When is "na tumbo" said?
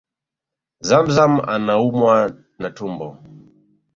2.61-3.07